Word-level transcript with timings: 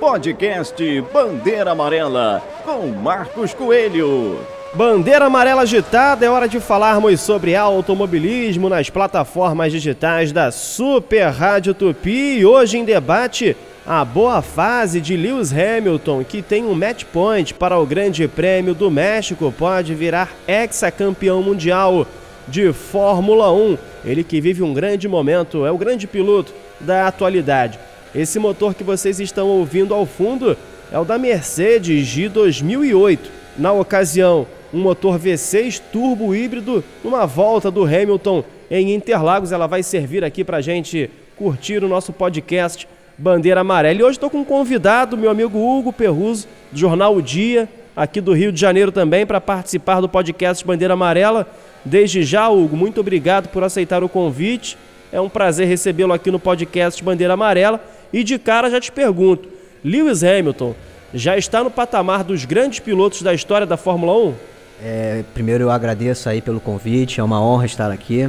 Podcast 0.00 1.00
Bandeira 1.12 1.72
Amarela 1.72 2.42
com 2.64 2.86
Marcos 2.88 3.52
Coelho. 3.52 4.38
Bandeira 4.74 5.26
amarela 5.26 5.62
agitada, 5.62 6.26
é 6.26 6.28
hora 6.28 6.48
de 6.48 6.58
falarmos 6.58 7.20
sobre 7.20 7.54
automobilismo 7.54 8.68
nas 8.68 8.90
plataformas 8.90 9.70
digitais 9.70 10.32
da 10.32 10.50
Super 10.50 11.28
Rádio 11.28 11.74
Tupi. 11.74 12.38
E 12.38 12.44
hoje 12.44 12.78
em 12.78 12.84
debate, 12.84 13.56
a 13.86 14.04
boa 14.04 14.42
fase 14.42 15.00
de 15.00 15.16
Lewis 15.16 15.52
Hamilton, 15.52 16.24
que 16.24 16.42
tem 16.42 16.64
um 16.64 16.74
match 16.74 17.04
point 17.04 17.54
para 17.54 17.78
o 17.78 17.86
Grande 17.86 18.26
Prêmio 18.26 18.74
do 18.74 18.90
México, 18.90 19.54
pode 19.56 19.94
virar 19.94 20.30
ex-campeão 20.48 21.42
mundial 21.42 22.06
de 22.48 22.72
Fórmula 22.72 23.52
1. 23.52 23.78
Ele 24.04 24.22
que 24.22 24.40
vive 24.40 24.62
um 24.62 24.74
grande 24.74 25.08
momento, 25.08 25.64
é 25.64 25.70
o 25.70 25.78
grande 25.78 26.06
piloto 26.06 26.52
da 26.80 27.06
atualidade. 27.06 27.78
Esse 28.14 28.38
motor 28.38 28.74
que 28.74 28.84
vocês 28.84 29.18
estão 29.18 29.48
ouvindo 29.48 29.94
ao 29.94 30.06
fundo 30.06 30.56
é 30.92 30.98
o 30.98 31.04
da 31.04 31.18
Mercedes 31.18 32.06
de 32.06 32.28
2008. 32.28 33.30
Na 33.56 33.72
ocasião, 33.72 34.46
um 34.72 34.80
motor 34.80 35.18
V6 35.18 35.80
turbo 35.92 36.34
híbrido 36.34 36.84
numa 37.02 37.26
volta 37.26 37.70
do 37.70 37.84
Hamilton 37.84 38.44
em 38.70 38.94
Interlagos. 38.94 39.52
Ela 39.52 39.66
vai 39.66 39.82
servir 39.82 40.24
aqui 40.24 40.44
para 40.44 40.60
gente 40.60 41.10
curtir 41.36 41.82
o 41.82 41.88
nosso 41.88 42.12
podcast 42.12 42.86
Bandeira 43.16 43.60
Amarela. 43.60 44.00
E 44.00 44.02
hoje 44.02 44.16
estou 44.16 44.30
com 44.30 44.38
um 44.38 44.44
convidado, 44.44 45.16
meu 45.16 45.30
amigo 45.30 45.58
Hugo 45.58 45.92
Perruso, 45.92 46.46
do 46.70 46.78
jornal 46.78 47.16
O 47.16 47.22
Dia, 47.22 47.68
aqui 47.96 48.20
do 48.20 48.32
Rio 48.32 48.50
de 48.50 48.60
Janeiro 48.60 48.90
também, 48.90 49.24
para 49.24 49.40
participar 49.40 50.00
do 50.00 50.08
podcast 50.08 50.64
Bandeira 50.64 50.94
Amarela. 50.94 51.46
Desde 51.84 52.22
já, 52.22 52.48
Hugo, 52.48 52.76
muito 52.76 53.00
obrigado 53.00 53.48
por 53.48 53.62
aceitar 53.62 54.02
o 54.02 54.08
convite. 54.08 54.76
É 55.12 55.20
um 55.20 55.28
prazer 55.28 55.68
recebê-lo 55.68 56.12
aqui 56.12 56.30
no 56.30 56.40
podcast 56.40 57.02
Bandeira 57.02 57.34
Amarela. 57.34 57.80
E 58.12 58.24
de 58.24 58.38
cara 58.38 58.70
já 58.70 58.80
te 58.80 58.90
pergunto: 58.90 59.48
Lewis 59.84 60.24
Hamilton 60.24 60.74
já 61.12 61.36
está 61.36 61.62
no 61.62 61.70
patamar 61.70 62.24
dos 62.24 62.44
grandes 62.44 62.80
pilotos 62.80 63.22
da 63.22 63.32
história 63.32 63.66
da 63.66 63.76
Fórmula 63.76 64.16
1? 64.30 64.34
É, 64.82 65.24
primeiro 65.32 65.64
eu 65.64 65.70
agradeço 65.70 66.28
aí 66.28 66.40
pelo 66.40 66.58
convite, 66.58 67.20
é 67.20 67.22
uma 67.22 67.40
honra 67.40 67.66
estar 67.66 67.90
aqui, 67.90 68.28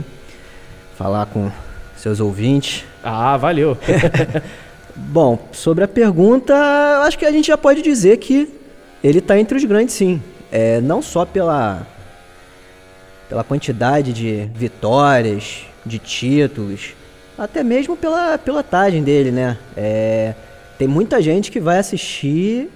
falar 0.96 1.26
com 1.26 1.52
seus 1.98 2.20
ouvintes. 2.20 2.86
Ah, 3.04 3.36
valeu. 3.36 3.76
Bom, 4.96 5.40
sobre 5.52 5.84
a 5.84 5.88
pergunta, 5.88 6.56
acho 7.06 7.18
que 7.18 7.26
a 7.26 7.32
gente 7.32 7.48
já 7.48 7.58
pode 7.58 7.82
dizer 7.82 8.18
que 8.18 8.48
ele 9.06 9.20
está 9.20 9.40
entre 9.40 9.56
os 9.56 9.64
grandes 9.64 9.94
sim. 9.94 10.20
É, 10.52 10.82
não 10.82 11.02
só 11.02 11.26
pela, 11.26 11.86
pela 13.30 13.44
quantidade 13.44 14.12
de 14.12 14.50
vitórias, 14.56 15.66
de 15.86 16.00
títulos, 16.00 16.96
até 17.38 17.64
mesmo 17.64 17.96
pela 17.96 18.36
pilotagem 18.38 19.04
dele, 19.04 19.32
né? 19.32 19.58
É, 19.78 20.34
tem 20.80 20.88
muita 20.88 21.22
gente 21.22 21.52
que 21.52 21.60
vai 21.60 21.78
assistir 21.78 22.70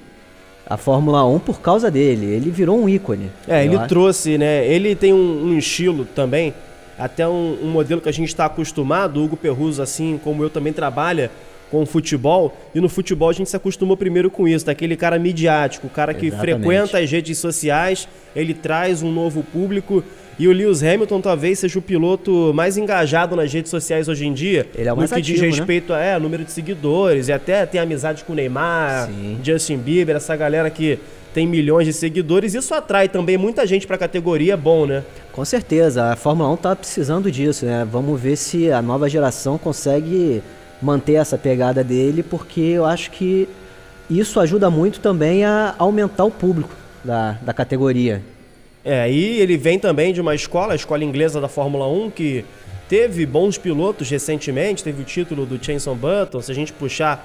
a 0.68 0.78
Fórmula 0.78 1.26
1 1.26 1.40
por 1.40 1.62
causa 1.62 1.90
dele. 1.90 2.28
Ele 2.28 2.52
virou 2.52 2.80
um 2.80 2.88
ícone. 2.88 3.32
É, 3.48 3.66
ele 3.66 3.78
acho. 3.78 3.88
trouxe, 3.88 4.38
né? 4.38 4.68
Ele 4.68 4.96
tem 4.96 5.12
um, 5.12 5.46
um 5.48 5.58
estilo 5.58 6.06
também, 6.06 6.54
até 6.98 7.28
um, 7.28 7.58
um, 7.64 7.68
modelo 7.68 8.02
que 8.02 8.10
a 8.10 8.14
gente 8.14 8.28
está 8.28 8.46
acostumado. 8.46 9.20
O 9.20 9.24
Hugo 9.24 9.36
Perruso, 9.36 9.82
assim 9.82 10.20
como 10.24 10.44
eu, 10.44 10.50
também 10.50 10.74
trabalha 10.74 11.32
com 11.70 11.86
futebol. 11.86 12.56
E 12.74 12.80
no 12.80 12.90
futebol 12.90 13.30
a 13.30 13.34
gente 13.34 13.50
se 13.50 13.56
acostumou 13.56 13.96
primeiro 13.96 14.30
com 14.30 14.48
isso, 14.48 14.66
daquele 14.66 14.96
cara 14.96 15.18
midiático, 15.20 15.88
o 15.88 15.90
cara 15.90 16.14
que 16.14 16.28
Exatamente. 16.28 16.60
frequenta 16.60 17.00
as 17.00 17.12
redes 17.12 17.38
sociais, 17.38 18.08
ele 18.36 18.54
traz 18.54 19.02
um 19.02 19.12
novo 19.12 19.44
público. 19.44 20.04
E 20.38 20.48
o 20.48 20.54
Lewis 20.54 20.82
Hamilton 20.82 21.20
talvez 21.20 21.60
seja 21.60 21.78
o 21.78 21.82
piloto 21.82 22.54
mais 22.54 22.78
engajado 22.78 23.36
nas 23.36 23.52
redes 23.52 23.70
sociais 23.70 24.08
hoje 24.08 24.26
em 24.26 24.34
dia. 24.34 24.66
Ele 24.74 24.88
é 24.88 24.94
o 24.94 24.96
mais 24.96 25.12
no 25.12 25.16
que 25.16 25.22
ativo, 25.22 25.46
diz 25.46 25.58
respeito 25.58 25.92
né? 25.92 26.00
a 26.00 26.16
é, 26.16 26.20
número 26.20 26.46
de 26.46 26.52
seguidores. 26.52 27.28
E 27.28 27.34
até 27.34 27.66
tem 27.66 27.82
amizade 27.82 28.24
com 28.24 28.32
o 28.32 28.36
Neymar, 28.36 29.08
Sim. 29.08 29.38
Justin 29.44 29.78
Bieber, 29.78 30.16
essa 30.16 30.38
galera 30.38 30.70
que 30.70 30.98
tem 31.34 31.46
milhões 31.46 31.86
de 31.86 31.92
seguidores. 31.92 32.54
Isso 32.54 32.74
atrai 32.74 33.10
também 33.10 33.38
muita 33.38 33.68
gente 33.68 33.86
para 33.86 33.98
a 33.98 34.00
categoria, 34.00 34.54
é 34.54 34.58
bom, 34.58 34.86
né? 34.86 35.04
Com 35.34 35.44
certeza. 35.44 36.06
A 36.06 36.16
Fórmula 36.16 36.50
1 36.52 36.54
está 36.54 36.76
precisando 36.76 37.30
disso, 37.30 37.66
né? 37.66 37.86
Vamos 37.90 38.20
ver 38.20 38.38
se 38.38 38.72
a 38.72 38.82
nova 38.82 39.10
geração 39.10 39.58
consegue 39.58 40.42
manter 40.82 41.14
essa 41.14 41.38
pegada 41.38 41.84
dele, 41.84 42.24
porque 42.24 42.62
eu 42.62 42.86
acho 42.86 43.12
que 43.12 43.48
isso 44.10 44.40
ajuda 44.40 44.70
muito 44.70 45.00
também 45.00 45.46
a 45.46 45.76
aumentar 45.78 46.24
o 46.24 46.32
público 46.32 46.76
da, 47.04 47.34
da 47.42 47.54
categoria. 47.54 48.22
É, 48.84 49.12
e 49.12 49.40
ele 49.40 49.58
vem 49.58 49.78
também 49.78 50.14
de 50.14 50.22
uma 50.22 50.34
escola, 50.34 50.74
a 50.74 50.76
escola 50.76 51.04
inglesa 51.04 51.42
da 51.42 51.48
Fórmula 51.48 51.88
1, 51.88 52.12
que 52.12 52.46
teve 52.88 53.26
bons 53.26 53.58
pilotos 53.58 54.10
recentemente, 54.10 54.84
teve 54.84 55.02
o 55.02 55.06
título 55.06 55.46
do 55.46 55.64
Jenson 55.64 55.96
Button. 55.96 56.42
Se 56.42 56.52
a 56.52 56.56
gente 56.56 56.74
puxar 56.74 57.24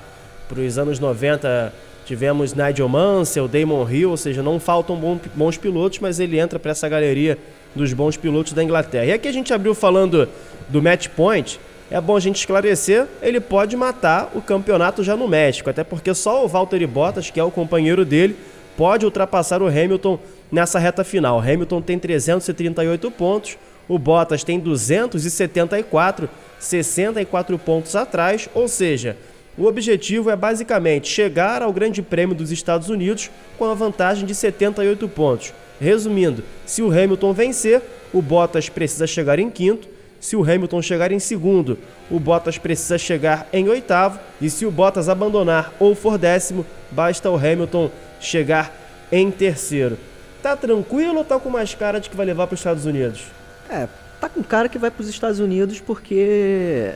para 0.49 0.61
os 0.61 0.77
anos 0.77 0.99
90, 0.99 1.73
tivemos 2.05 2.55
Nigel 2.55 2.89
Mansell, 2.89 3.49
Damon 3.49 3.89
Hill, 3.89 4.11
ou 4.11 4.17
seja, 4.17 4.43
não 4.43 4.61
faltam 4.61 5.01
bons 5.35 5.57
pilotos, 5.57 6.01
mas 6.01 6.21
ele 6.21 6.39
entra 6.39 6.59
para 6.59 6.73
essa 6.73 6.89
galeria 6.89 7.39
dos 7.75 7.93
bons 7.93 8.17
pilotos 8.17 8.53
da 8.53 8.63
Inglaterra. 8.63 9.07
E 9.07 9.13
aqui 9.13 9.27
a 9.27 9.33
gente 9.33 9.55
abriu 9.55 9.75
falando 9.75 10.29
do 10.69 10.83
match 10.83 11.09
point. 11.09 11.59
É 11.95 12.01
bom 12.01 12.17
a 12.17 12.21
gente 12.21 12.41
esclarecer, 12.41 13.07
ele 13.23 13.39
pode 13.39 13.77
matar 13.77 14.33
o 14.35 14.43
campeonato 14.43 15.05
já 15.05 15.17
no 15.17 15.29
México, 15.29 15.71
até 15.71 15.85
porque 15.85 16.13
só 16.13 16.45
o 16.45 16.49
Valtteri 16.49 16.89
Bottas, 16.89 17.31
que 17.31 17.39
é 17.39 17.45
o 17.45 17.53
companheiro 17.53 18.05
dele, 18.05 18.37
pode 18.77 19.05
ultrapassar 19.05 19.63
o 19.63 19.69
Hamilton 19.69 20.19
nessa 20.51 20.81
reta 20.81 21.05
final. 21.05 21.39
Hamilton 21.39 21.81
tem 21.81 21.97
338 21.97 23.09
pontos, 23.13 23.57
o 23.87 23.97
Bottas 23.97 24.43
tem 24.43 24.59
274, 24.59 26.29
64 26.59 27.59
pontos 27.61 27.95
atrás, 27.95 28.49
ou 28.53 28.67
seja, 28.67 29.17
o 29.57 29.65
objetivo 29.65 30.31
é 30.31 30.35
basicamente 30.35 31.07
chegar 31.07 31.63
ao 31.63 31.73
Grande 31.73 32.03
Prêmio 32.03 32.35
dos 32.35 32.51
Estados 32.51 32.89
Unidos 32.89 33.31
com 33.57 33.67
a 33.67 33.75
vantagem 33.75 34.27
de 34.27 34.35
78 34.35 35.09
pontos. 35.11 35.55
Resumindo, 35.81 36.43
se 36.67 36.83
o 36.83 36.91
Hamilton 36.91 37.33
vencer, 37.33 37.81
o 38.13 38.21
Bottas 38.21 38.69
precisa 38.69 39.07
chegar 39.07 39.39
em 39.39 39.49
quinto. 39.49 39.94
Se 40.25 40.37
o 40.37 40.43
Hamilton 40.43 40.81
chegar 40.81 41.13
em 41.13 41.19
segundo, 41.19 41.77
o 42.11 42.19
Bottas 42.19 42.57
precisa 42.57 42.97
chegar 42.97 43.47
em 43.53 43.69
oitavo. 43.69 44.19
E 44.41 44.49
se 44.49 44.65
o 44.65 44.71
Bottas 44.71 45.07
abandonar 45.11 45.71
ou 45.79 45.95
for 45.95 46.17
décimo, 46.17 46.65
basta 46.91 47.31
o 47.31 47.37
Hamilton 47.37 47.91
chegar 48.19 48.75
em 49.13 49.31
terceiro. 49.31 49.99
Tá 50.43 50.57
tranquilo 50.57 51.19
ou 51.19 51.27
tá 51.27 51.39
com 51.39 51.51
mais 51.51 51.75
cara 51.75 52.01
de 52.01 52.09
que 52.09 52.17
vai 52.17 52.25
levar 52.25 52.47
para 52.47 52.55
os 52.55 52.61
Estados 52.61 52.87
Unidos? 52.87 53.27
É, 53.69 53.87
tá 54.19 54.27
com 54.31 54.43
cara 54.43 54.67
que 54.67 54.79
vai 54.79 54.91
para 54.91 55.03
os 55.03 55.11
Estados 55.11 55.41
Unidos 55.41 55.79
porque 55.79 56.95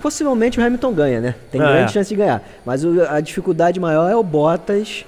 possivelmente 0.00 0.60
o 0.60 0.64
Hamilton 0.64 0.92
ganha, 0.92 1.20
né? 1.20 1.34
Tem 1.50 1.60
ah, 1.60 1.64
grande 1.64 1.86
é. 1.86 1.88
chance 1.88 2.10
de 2.10 2.14
ganhar. 2.14 2.44
Mas 2.64 2.84
a 3.10 3.20
dificuldade 3.20 3.80
maior 3.80 4.08
é 4.08 4.14
o 4.14 4.22
Bottas 4.22 5.04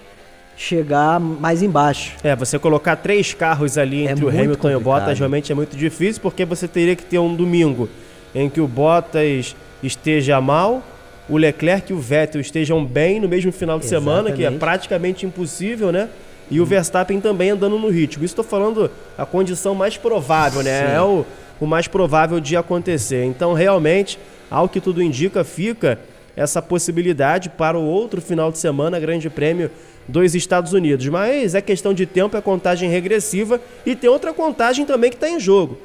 chegar 0.60 1.18
mais 1.18 1.62
embaixo. 1.62 2.12
É, 2.22 2.36
você 2.36 2.58
colocar 2.58 2.94
três 2.94 3.32
carros 3.32 3.78
ali 3.78 4.06
é 4.06 4.10
entre 4.10 4.22
o 4.22 4.28
Hamilton 4.28 4.48
complicado. 4.52 4.72
e 4.72 4.76
o 4.76 4.80
Bottas 4.80 5.18
realmente 5.18 5.50
é 5.50 5.54
muito 5.54 5.74
difícil, 5.74 6.20
porque 6.20 6.44
você 6.44 6.68
teria 6.68 6.94
que 6.94 7.02
ter 7.02 7.18
um 7.18 7.34
domingo 7.34 7.88
em 8.34 8.46
que 8.50 8.60
o 8.60 8.68
Bottas 8.68 9.56
esteja 9.82 10.38
mal, 10.38 10.82
o 11.30 11.38
Leclerc 11.38 11.90
e 11.90 11.94
o 11.94 11.98
Vettel 11.98 12.42
estejam 12.42 12.84
bem 12.84 13.18
no 13.18 13.26
mesmo 13.26 13.50
final 13.50 13.78
de 13.78 13.86
Exatamente. 13.86 14.14
semana, 14.14 14.36
que 14.36 14.44
é 14.44 14.50
praticamente 14.50 15.24
impossível, 15.24 15.90
né? 15.90 16.10
E 16.50 16.60
o 16.60 16.66
Verstappen 16.66 17.20
também 17.22 17.50
andando 17.50 17.78
no 17.78 17.88
ritmo. 17.88 18.22
Isso 18.22 18.32
estou 18.32 18.44
falando 18.44 18.90
a 19.16 19.24
condição 19.24 19.74
mais 19.74 19.96
provável, 19.96 20.62
né? 20.62 20.88
Sim. 20.88 20.94
É 20.94 21.00
o, 21.00 21.24
o 21.58 21.66
mais 21.66 21.88
provável 21.88 22.38
de 22.38 22.54
acontecer. 22.54 23.24
Então, 23.24 23.54
realmente, 23.54 24.18
ao 24.50 24.68
que 24.68 24.80
tudo 24.80 25.02
indica, 25.02 25.42
fica 25.42 25.98
essa 26.36 26.60
possibilidade 26.60 27.48
para 27.48 27.78
o 27.78 27.84
outro 27.84 28.20
final 28.20 28.52
de 28.52 28.58
semana, 28.58 29.00
Grande 29.00 29.30
Prêmio 29.30 29.70
dos 30.10 30.34
Estados 30.34 30.72
Unidos. 30.72 31.06
Mas 31.08 31.54
é 31.54 31.60
questão 31.60 31.94
de 31.94 32.04
tempo, 32.04 32.36
é 32.36 32.40
contagem 32.40 32.90
regressiva 32.90 33.60
e 33.86 33.94
tem 33.94 34.10
outra 34.10 34.32
contagem 34.32 34.84
também 34.84 35.10
que 35.10 35.16
está 35.16 35.28
em 35.28 35.40
jogo. 35.40 35.78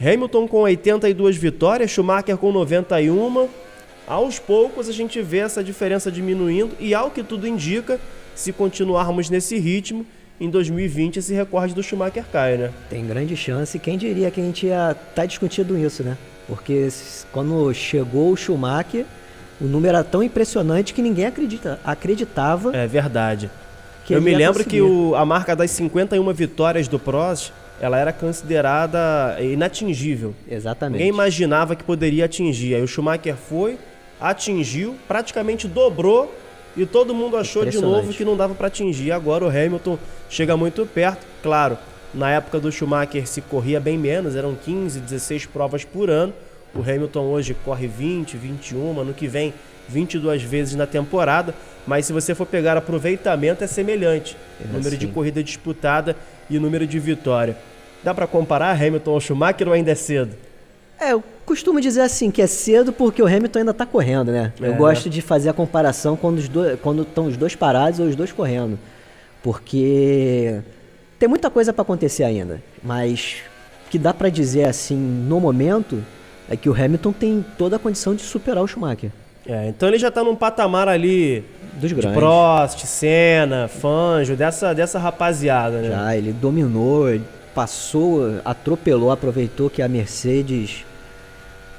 Hamilton 0.00 0.48
com 0.48 0.60
82 0.60 1.36
vitórias, 1.36 1.90
Schumacher 1.90 2.36
com 2.36 2.50
91, 2.50 3.48
aos 4.06 4.38
poucos 4.38 4.88
a 4.88 4.92
gente 4.92 5.20
vê 5.20 5.38
essa 5.38 5.62
diferença 5.62 6.10
diminuindo 6.10 6.74
e, 6.80 6.94
ao 6.94 7.10
que 7.10 7.22
tudo 7.22 7.46
indica, 7.46 8.00
se 8.34 8.52
continuarmos 8.52 9.28
nesse 9.28 9.58
ritmo, 9.58 10.06
em 10.40 10.48
2020 10.48 11.18
esse 11.18 11.34
recorde 11.34 11.74
do 11.74 11.82
Schumacher 11.82 12.24
cai, 12.32 12.56
né? 12.56 12.72
Tem 12.88 13.06
grande 13.06 13.36
chance. 13.36 13.78
Quem 13.78 13.98
diria 13.98 14.30
que 14.30 14.40
a 14.40 14.44
gente 14.44 14.66
ia 14.66 14.92
estar 14.92 15.04
tá 15.14 15.26
discutindo 15.26 15.76
isso, 15.76 16.02
né? 16.02 16.16
Porque 16.48 16.88
quando 17.30 17.72
chegou 17.74 18.32
o 18.32 18.36
Schumacher, 18.36 19.04
o 19.60 19.64
número 19.66 19.94
era 19.94 20.02
tão 20.02 20.22
impressionante 20.22 20.94
que 20.94 21.02
ninguém 21.02 21.26
acredita, 21.26 21.78
acreditava. 21.84 22.74
É 22.74 22.86
verdade. 22.86 23.50
Eu 24.14 24.22
me 24.22 24.34
lembro 24.34 24.64
conseguir. 24.64 24.70
que 24.70 24.82
o, 24.82 25.14
a 25.14 25.24
marca 25.24 25.54
das 25.54 25.70
51 25.70 26.32
vitórias 26.32 26.88
do 26.88 26.98
Prost 26.98 27.52
ela 27.80 27.98
era 27.98 28.12
considerada 28.12 29.36
inatingível. 29.40 30.34
Exatamente. 30.48 30.98
Ninguém 30.98 31.08
imaginava 31.08 31.74
que 31.74 31.82
poderia 31.82 32.26
atingir. 32.26 32.74
Aí 32.74 32.82
o 32.82 32.86
Schumacher 32.86 33.34
foi, 33.34 33.78
atingiu, 34.20 34.96
praticamente 35.08 35.66
dobrou 35.66 36.32
e 36.76 36.84
todo 36.84 37.14
mundo 37.14 37.36
achou 37.36 37.64
de 37.64 37.80
novo 37.80 38.12
que 38.12 38.24
não 38.24 38.36
dava 38.36 38.54
para 38.54 38.66
atingir. 38.66 39.10
Agora 39.12 39.46
o 39.46 39.48
Hamilton 39.48 39.98
chega 40.28 40.56
muito 40.56 40.84
perto, 40.86 41.26
claro. 41.42 41.78
Na 42.12 42.30
época 42.30 42.60
do 42.60 42.70
Schumacher 42.70 43.26
se 43.26 43.40
corria 43.40 43.80
bem 43.80 43.96
menos, 43.96 44.36
eram 44.36 44.54
15, 44.54 45.00
16 45.00 45.46
provas 45.46 45.84
por 45.84 46.10
ano. 46.10 46.34
O 46.74 46.80
Hamilton 46.80 47.24
hoje 47.26 47.56
corre 47.64 47.86
20, 47.86 48.36
21, 48.36 49.00
ano 49.00 49.14
que 49.14 49.26
vem 49.26 49.54
22 49.88 50.42
vezes 50.42 50.76
na 50.76 50.86
temporada, 50.86 51.54
mas 51.86 52.06
se 52.06 52.12
você 52.12 52.34
for 52.34 52.46
pegar 52.46 52.76
aproveitamento 52.76 53.64
é 53.64 53.66
semelhante. 53.66 54.36
É, 54.62 54.72
número 54.72 54.96
de 54.96 55.06
sim. 55.06 55.12
corrida 55.12 55.42
disputada 55.42 56.16
e 56.48 56.58
número 56.58 56.86
de 56.86 56.98
vitória. 56.98 57.56
Dá 58.02 58.14
para 58.14 58.26
comparar 58.26 58.72
Hamilton 58.72 59.12
ao 59.12 59.20
Schumacher 59.20 59.68
ou 59.68 59.74
ainda 59.74 59.90
é 59.90 59.94
cedo? 59.94 60.34
É, 60.98 61.12
eu 61.12 61.22
costumo 61.46 61.80
dizer 61.80 62.02
assim 62.02 62.30
que 62.30 62.42
é 62.42 62.46
cedo 62.46 62.92
porque 62.92 63.22
o 63.22 63.26
Hamilton 63.26 63.60
ainda 63.60 63.74
tá 63.74 63.86
correndo, 63.86 64.30
né? 64.30 64.52
É, 64.60 64.68
eu 64.68 64.74
gosto 64.74 65.08
de 65.08 65.22
fazer 65.22 65.48
a 65.48 65.52
comparação 65.52 66.16
quando 66.16 66.38
os 66.38 66.48
dois, 66.48 66.78
quando 66.80 67.02
estão 67.02 67.26
os 67.26 67.36
dois 67.36 67.54
parados 67.54 68.00
ou 68.00 68.06
os 68.06 68.14
dois 68.14 68.32
correndo, 68.32 68.78
porque 69.42 70.60
tem 71.18 71.28
muita 71.28 71.48
coisa 71.48 71.72
para 71.72 71.82
acontecer 71.82 72.24
ainda, 72.24 72.62
mas 72.82 73.36
o 73.86 73.90
que 73.90 73.98
dá 73.98 74.12
para 74.12 74.28
dizer 74.28 74.64
assim 74.64 74.96
no 74.96 75.40
momento 75.40 76.04
é 76.50 76.56
que 76.56 76.68
o 76.68 76.74
Hamilton 76.74 77.12
tem 77.12 77.44
toda 77.56 77.76
a 77.76 77.78
condição 77.78 78.14
de 78.14 78.22
superar 78.22 78.62
o 78.62 78.66
Schumacher 78.66 79.10
É, 79.50 79.68
então 79.68 79.88
ele 79.88 79.98
já 79.98 80.08
está 80.08 80.22
num 80.22 80.36
patamar 80.36 80.86
ali 80.86 81.44
dos 81.74 81.88
de 81.88 81.94
grandes. 81.96 82.16
Prost, 82.16 82.86
Senna, 82.86 83.66
Fangio, 83.66 84.36
dessa, 84.36 84.72
dessa 84.72 84.96
rapaziada, 84.96 85.78
né? 85.78 85.88
Já 85.88 86.16
ele 86.16 86.32
dominou, 86.32 87.06
passou, 87.52 88.40
atropelou, 88.44 89.10
aproveitou 89.10 89.68
que 89.68 89.82
a 89.82 89.88
Mercedes 89.88 90.84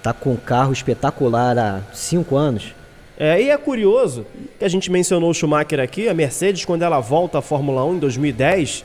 tá 0.03 0.11
com 0.11 0.31
um 0.31 0.35
carro 0.35 0.73
espetacular 0.73 1.57
há 1.57 1.81
cinco 1.93 2.35
anos. 2.35 2.75
É, 3.17 3.41
e 3.41 3.49
é 3.49 3.57
curioso 3.57 4.25
que 4.59 4.65
a 4.65 4.69
gente 4.69 4.91
mencionou 4.91 5.29
o 5.29 5.33
Schumacher 5.33 5.79
aqui, 5.79 6.09
a 6.09 6.13
Mercedes, 6.13 6.65
quando 6.65 6.81
ela 6.81 6.99
volta 6.99 7.37
à 7.37 7.41
Fórmula 7.41 7.85
1 7.85 7.95
em 7.95 7.99
2010, 7.99 8.83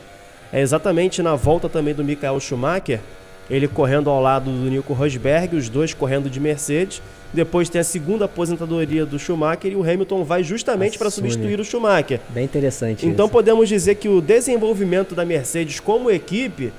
é 0.53 0.61
exatamente 0.61 1.21
na 1.21 1.35
volta 1.35 1.67
também 1.67 1.93
do 1.93 2.05
Michael 2.05 2.39
Schumacher, 2.39 3.01
ele 3.49 3.67
correndo 3.67 4.09
ao 4.09 4.21
lado 4.21 4.51
do 4.51 4.69
Nico 4.69 4.93
Rosberg, 4.93 5.55
os 5.55 5.69
dois 5.69 5.93
correndo 5.93 6.29
de 6.29 6.39
Mercedes. 6.39 7.01
Depois 7.33 7.67
tem 7.69 7.81
a 7.81 7.83
segunda 7.83 8.25
aposentadoria 8.25 9.05
do 9.05 9.19
Schumacher 9.19 9.71
e 9.71 9.75
o 9.75 9.83
Hamilton 9.83 10.23
vai 10.23 10.43
justamente 10.43 10.97
para 10.97 11.09
substituir 11.09 11.59
o 11.59 11.63
Schumacher. 11.65 12.21
Bem 12.29 12.45
interessante 12.45 13.05
Então 13.05 13.25
isso. 13.25 13.33
podemos 13.33 13.67
dizer 13.67 13.95
que 13.95 14.07
o 14.07 14.21
desenvolvimento 14.21 15.13
da 15.13 15.25
Mercedes 15.25 15.79
como 15.79 16.09
equipe, 16.09 16.71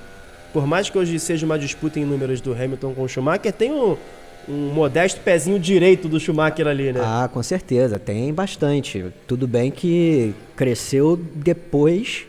por 0.53 0.67
mais 0.67 0.89
que 0.89 0.97
hoje 0.97 1.19
seja 1.19 1.45
uma 1.45 1.59
disputa 1.59 2.01
em 2.01 2.05
números 2.05 2.41
do 2.41 2.53
Hamilton 2.53 2.95
com 2.95 3.03
o 3.03 3.09
Schumacher, 3.09 3.53
tem 3.53 3.71
um, 3.73 3.97
um 4.49 4.73
modesto 4.73 5.21
pezinho 5.21 5.59
direito 5.59 6.09
do 6.09 6.19
Schumacher 6.19 6.67
ali, 6.67 6.93
né? 6.93 7.01
Ah, 7.03 7.29
com 7.31 7.43
certeza, 7.43 7.99
tem 7.99 8.33
bastante. 8.33 9.05
Tudo 9.27 9.47
bem 9.47 9.71
que 9.71 10.35
cresceu 10.57 11.21
depois 11.35 12.25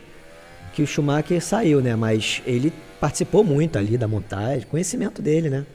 que 0.74 0.82
o 0.82 0.88
Schumacher 0.88 1.42
saiu, 1.42 1.80
né? 1.80 1.96
Mas 1.96 2.42
ele 2.46 2.74
participou 3.00 3.44
muito 3.44 3.78
ali 3.78 3.98
da 3.98 4.08
montagem, 4.08 4.68
conhecimento 4.68 5.22
dele, 5.22 5.50
né? 5.50 5.66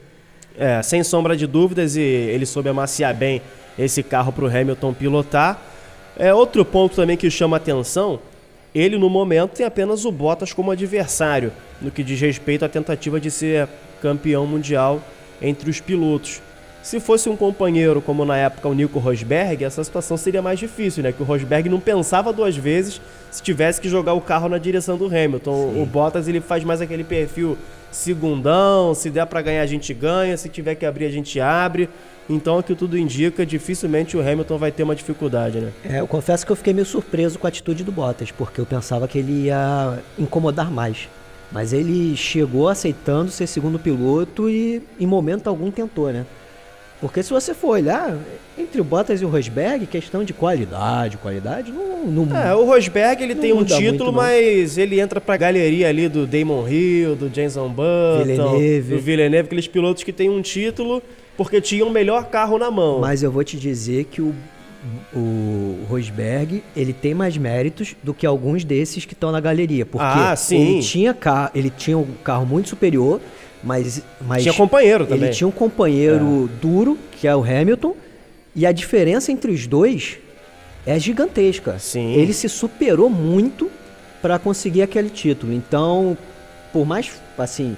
É, 0.57 0.81
sem 0.81 1.03
sombra 1.03 1.35
de 1.35 1.45
dúvidas, 1.45 1.95
e 1.95 2.01
ele 2.01 2.45
soube 2.45 2.69
amaciar 2.69 3.13
bem 3.13 3.41
esse 3.77 4.01
carro 4.01 4.31
para 4.31 4.45
o 4.45 4.47
Hamilton 4.47 4.93
pilotar. 4.93 5.61
É 6.17 6.33
outro 6.33 6.63
ponto 6.63 6.95
também 6.95 7.17
que 7.17 7.29
chama 7.29 7.57
atenção. 7.57 8.19
Ele 8.73 8.97
no 8.97 9.09
momento 9.09 9.51
tem 9.51 9.65
apenas 9.65 10.05
o 10.05 10.11
Bottas 10.11 10.53
como 10.53 10.71
adversário 10.71 11.51
no 11.81 11.91
que 11.91 12.03
diz 12.03 12.19
respeito 12.19 12.63
à 12.63 12.69
tentativa 12.69 13.19
de 13.19 13.29
ser 13.31 13.67
campeão 14.01 14.45
mundial 14.45 15.01
entre 15.41 15.69
os 15.69 15.79
pilotos. 15.79 16.41
Se 16.85 16.99
fosse 16.99 17.27
um 17.27 17.35
companheiro 17.35 17.99
como 17.99 18.23
na 18.23 18.37
época 18.37 18.69
o 18.69 18.73
Nico 18.75 18.99
Rosberg, 18.99 19.63
essa 19.65 19.83
situação 19.83 20.15
seria 20.17 20.39
mais 20.39 20.59
difícil, 20.59 21.01
né? 21.01 21.11
Que 21.11 21.23
o 21.23 21.25
Rosberg 21.25 21.67
não 21.67 21.79
pensava 21.79 22.31
duas 22.31 22.55
vezes 22.55 23.01
se 23.31 23.41
tivesse 23.41 23.81
que 23.81 23.89
jogar 23.89 24.13
o 24.13 24.21
carro 24.21 24.47
na 24.47 24.59
direção 24.59 24.95
do 24.95 25.07
Hamilton. 25.07 25.81
O 25.81 25.83
Bottas 25.83 26.27
ele 26.27 26.39
faz 26.39 26.63
mais 26.63 26.81
aquele 26.81 27.03
perfil 27.03 27.57
segundão, 27.91 28.93
se 28.93 29.09
der 29.09 29.25
pra 29.25 29.41
ganhar 29.41 29.63
a 29.63 29.65
gente 29.65 29.91
ganha, 29.95 30.37
se 30.37 30.47
tiver 30.47 30.75
que 30.75 30.85
abrir 30.85 31.05
a 31.05 31.09
gente 31.09 31.39
abre. 31.39 31.89
Então, 32.29 32.59
o 32.59 32.61
que 32.61 32.75
tudo 32.75 32.95
indica, 32.95 33.43
dificilmente 33.43 34.15
o 34.15 34.21
Hamilton 34.21 34.57
vai 34.59 34.71
ter 34.71 34.83
uma 34.83 34.95
dificuldade, 34.95 35.59
né? 35.59 35.71
É, 35.83 36.01
eu 36.01 36.07
confesso 36.07 36.45
que 36.45 36.51
eu 36.51 36.55
fiquei 36.55 36.71
meio 36.71 36.85
surpreso 36.85 37.39
com 37.39 37.47
a 37.47 37.49
atitude 37.49 37.83
do 37.83 37.91
Bottas, 37.91 38.29
porque 38.29 38.61
eu 38.61 38.65
pensava 38.65 39.07
que 39.07 39.17
ele 39.17 39.45
ia 39.45 39.97
incomodar 40.19 40.69
mais. 40.69 41.09
Mas 41.51 41.73
ele 41.73 42.15
chegou 42.15 42.69
aceitando 42.69 43.31
ser 43.31 43.47
segundo 43.47 43.79
piloto 43.79 44.47
e 44.47 44.83
em 44.99 45.07
momento 45.07 45.47
algum 45.47 45.71
tentou, 45.71 46.13
né? 46.13 46.27
Porque 47.05 47.21
se 47.21 47.29
você 47.29 47.53
for 47.53 47.69
olhar, 47.69 48.17
entre 48.57 48.81
o 48.81 48.83
Bottas 48.83 49.21
e 49.21 49.25
o 49.25 49.27
Rosberg, 49.27 49.85
questão 49.85 50.23
de 50.23 50.33
qualidade, 50.33 51.17
qualidade, 51.17 51.71
não... 51.71 52.25
não 52.25 52.35
É, 52.35 52.55
o 52.55 52.65
Rosberg 52.65 53.21
ele 53.21 53.35
tem 53.35 53.53
um 53.53 53.57
muito, 53.57 53.77
título, 53.77 54.11
mas 54.11 54.75
ele 54.75 54.99
entra 54.99 55.21
pra 55.21 55.37
galeria 55.37 55.87
ali 55.87 56.09
do 56.09 56.25
Damon 56.25 56.67
Hill, 56.67 57.15
do 57.15 57.29
Jenson 57.31 57.69
Button, 57.69 58.23
Villeneuve. 58.25 58.95
do 58.95 58.99
Villeneuve, 58.99 59.45
aqueles 59.45 59.67
pilotos 59.67 60.03
que 60.03 60.11
têm 60.11 60.31
um 60.31 60.41
título 60.41 60.99
porque 61.37 61.61
tinham 61.61 61.89
o 61.89 61.91
melhor 61.91 62.25
carro 62.25 62.57
na 62.57 62.71
mão. 62.71 62.99
Mas 62.99 63.21
eu 63.21 63.31
vou 63.31 63.43
te 63.43 63.55
dizer 63.55 64.05
que 64.05 64.19
o, 64.19 64.33
o 65.13 65.79
Rosberg, 65.89 66.63
ele 66.75 66.93
tem 66.93 67.13
mais 67.13 67.37
méritos 67.37 67.95
do 68.03 68.13
que 68.13 68.25
alguns 68.25 68.63
desses 68.63 69.05
que 69.05 69.13
estão 69.13 69.31
na 69.31 69.39
galeria. 69.39 69.85
Porque 69.85 70.05
Ah, 70.07 70.35
ele 70.51 70.81
tinha 70.81 71.13
carro, 71.13 71.49
ele 71.55 71.69
tinha 71.69 71.97
um 71.97 72.07
carro 72.23 72.45
muito 72.45 72.69
superior, 72.69 73.19
mas, 73.63 74.03
mas 74.21 74.43
Tinha 74.43 74.53
companheiro 74.53 75.05
também. 75.05 75.23
ele 75.25 75.33
tinha 75.33 75.47
um 75.47 75.51
companheiro 75.51 76.49
duro, 76.61 76.97
que 77.11 77.27
é 77.27 77.35
o 77.35 77.43
Hamilton, 77.43 77.95
e 78.55 78.65
a 78.65 78.71
diferença 78.71 79.31
entre 79.31 79.51
os 79.51 79.65
dois 79.67 80.17
é 80.85 80.99
gigantesca. 80.99 81.79
Sim. 81.79 82.13
Ele 82.13 82.31
se 82.33 82.47
superou 82.47 83.09
muito 83.09 83.69
para 84.21 84.37
conseguir 84.39 84.81
aquele 84.81 85.09
título. 85.09 85.51
Então, 85.51 86.17
por 86.71 86.85
mais 86.85 87.11
assim, 87.37 87.75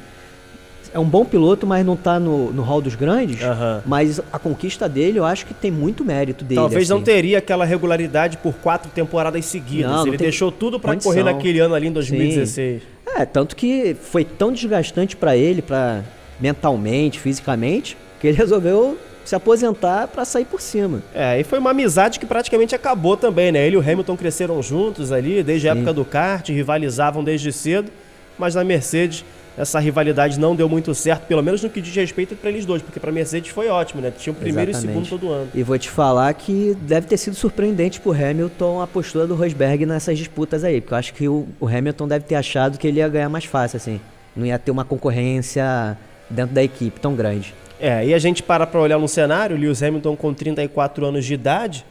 é 0.98 1.00
um 1.00 1.06
bom 1.06 1.24
piloto, 1.24 1.68
mas 1.68 1.86
não 1.86 1.96
tá 1.96 2.20
no, 2.20 2.52
no 2.52 2.64
hall 2.64 2.82
dos 2.82 2.96
grandes. 2.96 3.42
Aham. 3.44 3.84
Mas 3.86 4.20
a 4.34 4.40
conquista 4.40 4.90
dele, 4.90 5.20
eu 5.20 5.26
acho 5.26 5.46
que 5.46 5.54
tem 5.54 5.70
muito 5.70 6.04
mérito 6.04 6.44
dele. 6.44 6.60
Talvez 6.60 6.90
não 6.90 6.98
assim. 6.98 7.06
teria 7.06 7.38
aquela 7.38 7.66
regularidade 7.66 8.38
por 8.38 8.56
quatro 8.56 8.90
temporadas 8.90 9.46
seguidas. 9.46 9.92
Não, 9.92 9.98
não 10.00 10.08
ele 10.08 10.18
deixou 10.18 10.52
tudo 10.52 10.80
condição. 10.80 11.12
correr 11.12 11.24
naquele 11.24 11.60
ano 11.60 11.76
ali 11.76 11.88
em 11.88 11.92
2016. 11.92 12.82
É, 13.16 13.26
tanto 13.26 13.56
que 13.56 13.96
foi 14.02 14.26
tão 14.26 14.52
desgastante 14.52 15.16
para 15.16 15.38
ele, 15.38 15.62
para 15.62 16.04
mentalmente, 16.40 17.20
fisicamente, 17.20 17.96
que 18.20 18.26
ele 18.26 18.38
resolveu 18.38 18.98
se 19.24 19.36
aposentar 19.36 20.08
para 20.08 20.26
sair 20.26 20.46
por 20.46 20.60
cima. 20.60 21.04
É, 21.14 21.40
e 21.40 21.44
foi 21.44 21.60
uma 21.60 21.72
amizade 21.72 22.20
que 22.20 22.26
praticamente 22.26 22.74
acabou 22.74 23.16
também, 23.16 23.52
né? 23.52 23.68
Ele 23.68 23.76
e 23.76 23.78
o 23.78 23.82
Hamilton 23.82 24.18
cresceram 24.18 24.64
juntos 24.64 25.12
ali, 25.12 25.44
desde 25.44 25.70
a 25.70 25.74
Sim. 25.74 25.80
época 25.80 25.94
do 25.94 26.04
kart, 26.04 26.50
rivalizavam 26.50 27.24
desde 27.24 27.52
cedo, 27.52 27.92
mas 28.40 28.56
na 28.56 28.64
Mercedes 28.64 29.24
essa 29.58 29.80
rivalidade 29.80 30.40
não 30.40 30.56
deu 30.56 30.70
muito 30.70 30.94
certo, 30.94 31.26
pelo 31.26 31.42
menos 31.42 31.64
no 31.64 31.70
que 31.70 31.82
diz 31.82 31.96
respeito 31.96 32.36
para 32.36 32.50
eles 32.50 32.66
dois, 32.66 32.82
porque 32.82 33.00
para 33.00 33.12
Mercedes 33.12 33.50
foi 33.52 33.68
ótimo, 33.68 34.02
né? 34.02 34.12
Tinha 34.12 34.32
o 34.32 34.36
primeiro 34.36 34.70
e 34.70 34.74
o 34.74 34.78
Exatamente. 34.78 35.06
segundo 35.06 35.20
todo 35.22 35.34
ano. 35.34 35.50
E 35.54 35.64
vou 35.64 35.78
te 35.80 35.90
falar 35.90 36.32
que 36.36 36.78
deve 36.82 37.08
ter 37.08 37.18
sido 37.18 37.36
surpreendente 37.36 38.00
pro 38.00 38.12
Hamilton 38.12 38.82
a 38.82 38.88
postura 38.88 39.26
do 39.26 39.34
Rosberg 39.34 39.86
nessas 39.86 40.18
disputas 40.18 40.64
aí, 40.64 40.80
porque 40.80 40.94
eu 40.94 40.98
acho 40.98 41.14
que 41.14 41.28
o, 41.28 41.48
o 41.60 41.68
Hamilton 41.68 42.08
deve 42.08 42.26
ter 42.26 42.36
achado 42.36 42.78
que 42.78 42.88
ele 42.88 43.00
ia 43.00 43.10
ganhar 43.10 43.30
mais 43.30 43.46
fácil, 43.46 43.78
assim. 43.78 44.00
Não 44.36 44.46
ia 44.46 44.60
ter 44.60 44.70
uma 44.70 44.86
concorrência 44.86 45.98
dentro 46.30 46.54
da 46.54 46.64
equipe 46.64 47.00
tão 47.00 47.16
grande. 47.16 47.56
É, 47.80 48.06
e 48.06 48.14
a 48.14 48.20
gente 48.20 48.44
para 48.44 48.68
para 48.68 48.80
olhar 48.80 49.00
no 49.00 49.08
cenário, 49.08 49.58
Lewis 49.58 49.82
Hamilton 49.82 50.16
com 50.16 50.34
34 50.34 51.06
anos 51.06 51.26
de 51.26 51.34
idade. 51.34 51.86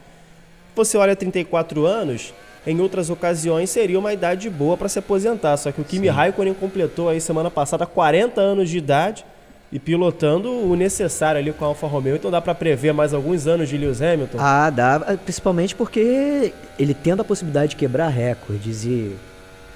Você 0.75 0.97
olha 0.97 1.15
34 1.15 1.85
anos, 1.85 2.33
em 2.67 2.81
outras 2.81 3.09
ocasiões 3.09 3.69
seria 3.69 3.97
uma 3.97 4.11
idade 4.11 4.49
boa 4.49 4.75
para 4.75 4.89
se 4.89 4.99
aposentar. 4.99 5.55
Só 5.55 5.71
que 5.71 5.79
o 5.79 5.85
Kimi 5.85 6.09
Raikkonen 6.09 6.53
completou 6.53 7.07
aí 7.07 7.21
semana 7.21 7.49
passada 7.49 7.85
40 7.85 8.41
anos 8.41 8.69
de 8.69 8.77
idade 8.77 9.25
e 9.71 9.79
pilotando 9.79 10.51
o 10.51 10.75
necessário 10.75 11.39
ali 11.39 11.53
com 11.53 11.63
a 11.63 11.69
Alfa 11.69 11.87
Romeo. 11.87 12.17
Então 12.17 12.29
dá 12.29 12.41
para 12.41 12.53
prever 12.53 12.93
mais 12.93 13.13
alguns 13.13 13.47
anos 13.47 13.69
de 13.69 13.77
Lewis 13.77 14.01
Hamilton. 14.01 14.37
Ah, 14.39 14.69
dá, 14.69 15.17
principalmente 15.23 15.75
porque 15.75 16.53
ele 16.77 16.93
tendo 16.93 17.21
a 17.21 17.25
possibilidade 17.25 17.69
de 17.69 17.75
quebrar 17.77 18.09
recordes 18.09 18.83
e 18.83 19.15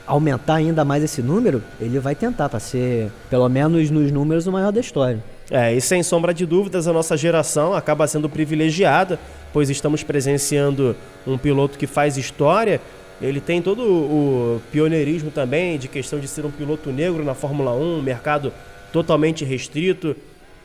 aumentar 0.06 0.56
ainda 0.56 0.84
mais 0.84 1.04
esse 1.04 1.22
número, 1.22 1.64
ele 1.80 1.98
vai 1.98 2.14
tentar 2.14 2.50
para 2.50 2.60
ser, 2.60 3.10
pelo 3.30 3.48
menos 3.48 3.90
nos 3.90 4.12
números, 4.12 4.48
o 4.48 4.52
maior 4.52 4.72
da 4.72 4.82
história. 4.82 5.24
É, 5.50 5.74
e 5.74 5.82
sem 5.82 6.02
sombra 6.04 6.34
de 6.34 6.46
dúvidas, 6.46 6.88
a 6.88 6.94
nossa 6.94 7.16
geração 7.16 7.74
acaba 7.74 8.08
sendo 8.08 8.30
privilegiada, 8.30 9.20
pois 9.54 9.70
estamos 9.70 10.04
presenciando 10.04 10.96
um 11.26 11.38
piloto 11.38 11.78
que 11.78 11.88
faz 11.88 12.18
história. 12.18 12.82
Ele 13.22 13.40
tem 13.40 13.62
todo 13.62 13.84
o 13.84 14.62
pioneirismo 14.72 15.30
também 15.30 15.78
de 15.78 15.88
questão 15.88 16.20
de 16.20 16.28
ser 16.28 16.46
um 16.46 16.52
piloto 16.52 16.92
negro 16.92 17.24
na 17.24 17.34
Fórmula 17.34 17.72
1, 17.72 17.98
um 17.98 18.02
mercado 18.02 18.52
totalmente 18.92 19.46
restrito. 19.46 20.16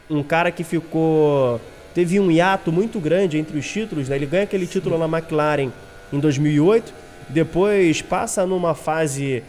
Um 0.09 0.23
cara 0.23 0.51
que 0.51 0.65
ficou. 0.65 1.61
teve 1.95 2.19
um 2.21 2.31
hiato 2.31 2.73
muito 2.73 2.99
grande 2.99 3.39
entre 3.39 3.59
os 3.59 3.67
títulos, 3.69 4.09
né? 4.09 4.17
Ele 4.17 4.27
ganha 4.27 4.45
aquele 4.45 4.67
título 4.67 4.97
na 4.97 5.07
McLaren 5.07 5.71
em 6.13 6.19
2008, 6.19 6.95
depois 7.29 8.01
passa 8.01 8.47
numa 8.47 8.75
fase 8.75 9.43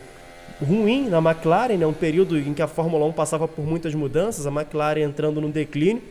ruim 0.62 1.08
na 1.08 1.20
McLaren, 1.20 1.77
né? 1.77 1.86
um 1.86 1.94
período 1.94 2.38
em 2.38 2.53
que 2.53 2.62
a 2.62 2.67
Fórmula 2.67 3.06
1 3.06 3.13
passava 3.13 3.48
por 3.48 3.65
muitas 3.65 3.94
mudanças, 3.94 4.48
a 4.48 4.50
McLaren 4.51 5.01
entrando 5.01 5.39
no 5.39 5.50
declínio. 5.50 6.01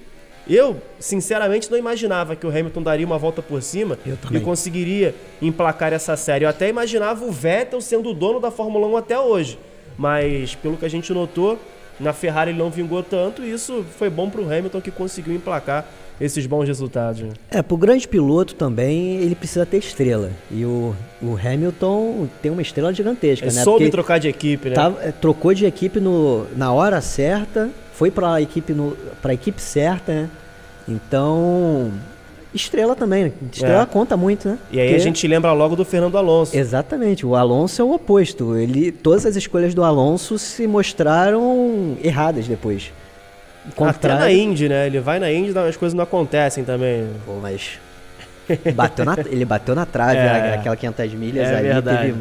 Eu, 0.48 0.76
sinceramente, 0.98 1.70
não 1.70 1.76
imaginava 1.78 2.36
que 2.36 2.46
o 2.46 2.50
Hamilton 2.50 2.82
daria 2.82 3.04
uma 3.06 3.18
volta 3.18 3.42
por 3.42 3.60
cima 3.62 3.98
e 4.32 4.40
conseguiria 4.40 5.14
emplacar 5.42 5.92
essa 5.92 6.16
série. 6.16 6.44
Eu 6.44 6.48
até 6.48 6.68
imaginava 6.68 7.24
o 7.24 7.32
Vettel 7.32 7.80
sendo 7.80 8.10
o 8.10 8.14
dono 8.14 8.38
da 8.40 8.50
Fórmula 8.50 8.86
1 8.86 8.96
até 8.96 9.18
hoje. 9.18 9.58
Mas, 9.98 10.54
pelo 10.54 10.76
que 10.76 10.84
a 10.84 10.90
gente 10.90 11.12
notou, 11.12 11.58
Na 11.98 12.12
Ferrari 12.12 12.50
ele 12.50 12.58
não 12.58 12.68
vingou 12.70 13.02
tanto 13.02 13.42
e 13.42 13.50
isso 13.50 13.82
foi 13.98 14.10
bom 14.10 14.28
para 14.28 14.42
o 14.42 14.44
Hamilton 14.44 14.82
que 14.82 14.90
conseguiu 14.90 15.34
emplacar 15.34 15.86
esses 16.20 16.44
bons 16.46 16.66
resultados. 16.66 17.22
Né? 17.22 17.30
É, 17.50 17.62
pro 17.62 17.74
grande 17.78 18.06
piloto 18.06 18.54
também 18.54 19.16
ele 19.16 19.34
precisa 19.34 19.64
ter 19.64 19.78
estrela. 19.78 20.30
E 20.50 20.62
o, 20.66 20.94
o 21.22 21.38
Hamilton 21.42 22.28
tem 22.42 22.50
uma 22.52 22.60
estrela 22.60 22.92
gigantesca, 22.92 23.46
ele 23.46 23.54
né? 23.56 23.64
soube 23.64 23.78
Porque 23.86 23.90
trocar 23.92 24.18
de 24.20 24.28
equipe, 24.28 24.68
né? 24.68 24.74
tava- 24.74 25.02
é, 25.02 25.10
trocou 25.10 25.54
de 25.54 25.64
equipe 25.64 25.98
no, 25.98 26.44
na 26.54 26.70
hora 26.70 27.00
certa, 27.00 27.70
foi 27.96 28.10
pra 28.10 28.40
equipe, 28.40 28.72
no, 28.72 28.96
pra 29.22 29.32
equipe 29.34 29.60
certa, 29.60 30.12
né? 30.12 30.28
Então. 30.88 31.90
Estrela 32.54 32.94
também, 32.94 33.24
né? 33.24 33.32
Estrela 33.52 33.82
É. 33.82 33.86
conta 33.86 34.16
muito, 34.16 34.48
né? 34.48 34.58
E 34.72 34.80
aí 34.80 34.86
a 34.86 34.90
Porque- 34.92 35.02
gente 35.02 35.26
lembra 35.28 35.52
logo 35.52 35.76
do 35.76 35.84
Fernando 35.84 36.16
Alonso. 36.16 36.56
Exatamente, 36.56 37.26
o 37.26 37.34
Alonso 37.34 37.82
é 37.82 37.84
o 37.84 37.92
oposto. 37.92 38.56
Ele, 38.56 38.90
todas 38.92 39.26
as 39.26 39.36
escolhas 39.36 39.74
do 39.74 39.84
Alonso 39.84 40.38
se 40.38 40.66
mostraram 40.66 41.98
erradas 42.02 42.46
depois. 42.48 42.92
Até 43.68 43.84
na 43.84 43.92
Contrário- 43.92 44.36
Indy, 44.38 44.68
né? 44.68 44.86
Ele 44.86 45.00
vai 45.00 45.18
na 45.18 45.30
Indy 45.30 45.50
e 45.52 45.58
as 45.58 45.76
coisas 45.76 45.92
não 45.94 46.04
acontecem 46.04 46.64
também. 46.64 47.08
Pô, 47.26 47.34
mas. 47.42 47.78
Bateu 48.74 49.04
na- 49.04 49.16
ele 49.26 49.44
bateu 49.44 49.74
na 49.74 49.84
trave, 49.84 50.16
É. 50.18 50.28
a- 50.28 50.54
aquela 50.54 50.76
500 50.76 51.12
milhas 51.14 51.48
É 51.48 51.56
ali. 51.56 51.68
verdade. 51.68 52.06
Teve, 52.12 52.18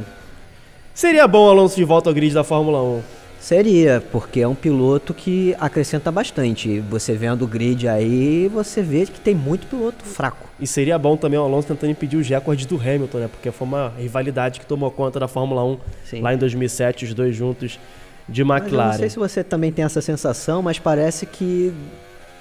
Seria 0.94 1.28
bom 1.28 1.46
o 1.48 1.50
Alonso 1.50 1.76
de 1.76 1.84
volta 1.84 2.10
ao 2.10 2.14
grid 2.14 2.34
da 2.34 2.44
Fórmula 2.44 2.82
1. 2.82 3.02
Seria, 3.40 4.04
porque 4.12 4.42
é 4.42 4.48
um 4.48 4.56
piloto 4.56 5.14
que 5.14 5.56
acrescenta 5.60 6.12
bastante. 6.12 6.80
Você 6.90 7.14
vendo 7.14 7.44
o 7.44 7.48
grid 7.48 7.88
aí, 7.88 8.48
você 8.48 8.82
vê 8.82 9.06
que 9.06 9.20
tem 9.20 9.36
muito 9.36 9.68
piloto 9.68 10.04
fraco. 10.04 10.48
E 10.60 10.66
seria 10.66 10.98
bom 10.98 11.16
também 11.18 11.38
o 11.40 11.44
Alonso 11.44 11.68
tentando 11.68 11.92
impedir 11.92 12.18
os 12.18 12.28
recordes 12.28 12.66
do 12.66 12.76
Hamilton, 12.80 13.18
né? 13.20 13.28
Porque 13.28 13.52
foi 13.52 13.68
uma 13.68 13.94
rivalidade 14.00 14.60
que 14.60 14.66
tomou 14.66 14.90
conta 14.90 15.20
da 15.20 15.28
Fórmula 15.28 15.64
1 15.64 15.78
Sim. 16.06 16.22
lá 16.22 16.34
em 16.34 16.38
2007, 16.38 17.06
os 17.06 17.14
dois 17.14 17.36
juntos 17.36 17.80
de 18.28 18.42
eu 18.42 18.48
não 18.48 18.56
McLaren. 18.58 18.98
sei 18.98 19.10
se 19.10 19.20
você 19.20 19.44
também 19.44 19.72
tem 19.72 19.86
essa 19.86 20.02
sensação, 20.02 20.62
mas 20.64 20.80
parece 20.80 21.26
que 21.28 21.72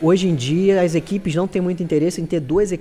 hoje 0.00 0.26
em 0.28 0.34
dia 0.34 0.80
as 0.80 0.94
equipes 0.94 1.34
não 1.34 1.46
têm 1.46 1.60
muito 1.60 1.82
interesse 1.82 2.20
em 2.22 2.26
ter 2.26 2.40
dois, 2.40 2.72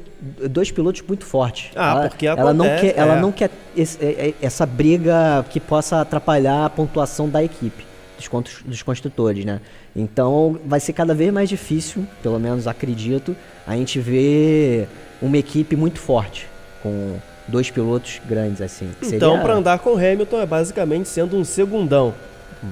dois 0.50 0.72
pilotos 0.72 1.02
muito 1.06 1.26
fortes. 1.26 1.72
Ah, 1.76 1.92
ela, 1.92 2.08
porque 2.10 2.26
ela 2.28 2.54
não 2.54 2.66
acontece, 2.66 2.94
quer, 2.94 3.00
ela 3.00 3.18
é. 3.18 3.22
não 3.22 3.32
quer 3.32 3.50
esse- 3.76 3.98
é- 4.06 4.30
é- 4.30 4.34
essa 4.42 4.66
briga 4.66 5.44
que 5.50 5.60
possa 5.60 6.00
atrapalhar 6.00 6.66
a 6.66 6.70
pontuação 6.70 7.28
da 7.28 7.44
equipe. 7.44 7.86
Dos, 8.30 8.62
dos 8.66 8.82
construtores, 8.82 9.46
né? 9.46 9.60
Então 9.96 10.60
vai 10.66 10.80
ser 10.80 10.94
cada 10.94 11.14
vez 11.14 11.32
mais 11.32 11.48
difícil, 11.50 12.06
pelo 12.22 12.40
menos 12.40 12.68
acredito, 12.68 13.36
a 13.68 13.76
gente 13.76 14.00
ver 14.00 14.88
uma 15.22 15.38
equipe 15.38 15.76
muito 15.76 16.00
forte, 16.00 16.48
com 16.82 17.16
dois 17.48 17.70
pilotos 17.70 18.22
grandes 18.28 18.62
assim. 18.62 18.90
Então, 19.02 19.32
Seria- 19.32 19.44
para 19.44 19.54
andar 19.56 19.80
com 19.80 19.92
o 19.92 19.98
Hamilton 19.98 20.40
é 20.42 20.46
basicamente 20.46 21.08
sendo 21.10 21.38
um 21.38 21.44
segundão. 21.44 22.14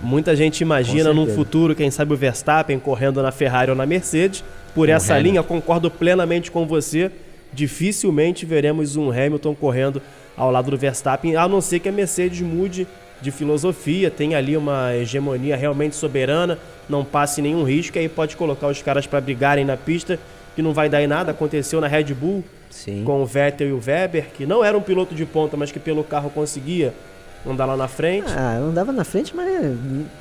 Muita 0.02 0.36
gente 0.36 0.62
imagina 0.62 1.12
num 1.14 1.28
futuro, 1.28 1.76
quem 1.76 1.92
sabe, 1.92 2.14
o 2.14 2.18
Verstappen 2.18 2.80
correndo 2.80 3.22
na 3.22 3.32
Ferrari 3.32 3.72
ou 3.72 3.76
na 3.76 3.86
Mercedes. 3.86 4.42
Por 4.74 4.88
Com 4.88 4.94
essa 4.94 5.14
Hamilton. 5.14 5.30
linha, 5.30 5.44
concordo 5.44 5.92
plenamente 5.92 6.50
com 6.50 6.66
você. 6.66 7.12
Dificilmente 7.52 8.46
veremos 8.46 8.96
um 8.96 9.12
Hamilton 9.12 9.54
correndo 9.54 10.02
ao 10.38 10.50
lado 10.50 10.72
do 10.72 10.78
Verstappen, 10.78 11.36
a 11.36 11.46
não 11.48 11.60
ser 11.60 11.80
que 11.80 11.90
a 11.90 11.92
Mercedes 11.92 12.40
mude 12.42 12.88
de 13.22 13.32
filosofia, 13.32 14.10
tenha 14.10 14.38
ali 14.38 14.58
uma 14.58 14.96
hegemonia 14.96 15.56
realmente 15.56 15.96
soberana, 15.96 16.58
não 16.90 17.06
passe 17.06 17.42
nenhum 17.42 17.64
risco, 17.64 17.98
aí 18.00 18.10
pode 18.10 18.36
colocar 18.36 18.68
os 18.68 18.82
caras 18.82 19.06
para 19.06 19.22
brigarem 19.22 19.64
na 19.64 19.78
pista, 19.78 20.18
que 20.56 20.62
não 20.62 20.74
vai 20.74 20.90
dar 20.90 21.02
em 21.04 21.08
nada. 21.08 21.32
Aconteceu 21.32 21.80
na 21.80 21.88
Red 21.88 22.14
Bull, 22.14 22.44
Sim. 22.70 23.04
com 23.06 23.22
o 23.22 23.26
Vettel 23.26 23.68
e 23.68 23.72
o 23.74 23.82
Weber, 23.86 24.26
que 24.36 24.46
não 24.46 24.64
era 24.64 24.78
um 24.78 24.82
piloto 24.82 25.14
de 25.14 25.26
ponta, 25.26 25.56
mas 25.56 25.72
que 25.72 25.80
pelo 25.80 26.04
carro 26.04 26.30
conseguia 26.30 26.94
andar 27.48 27.66
lá 27.66 27.78
na 27.78 27.88
frente. 27.88 28.32
Ah, 28.36 28.58
andava 28.58 28.92
na 28.92 29.04
frente, 29.04 29.36
mas 29.36 29.48